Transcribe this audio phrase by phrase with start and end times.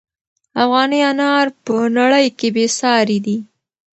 [0.63, 3.37] افغاني انار په نړۍ کې بې ساري دي.